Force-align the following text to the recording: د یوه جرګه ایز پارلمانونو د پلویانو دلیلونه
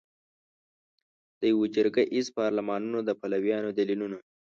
د 1.39 1.41
یوه 1.53 1.65
جرګه 1.75 2.03
ایز 2.13 2.27
پارلمانونو 2.39 2.99
د 3.07 3.09
پلویانو 3.21 3.69
دلیلونه 3.77 4.17